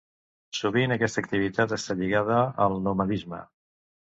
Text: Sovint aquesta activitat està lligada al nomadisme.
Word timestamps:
Sovint 0.59 0.93
aquesta 0.95 1.21
activitat 1.25 1.75
està 1.77 1.99
lligada 2.01 2.41
al 2.67 2.81
nomadisme. 2.89 3.45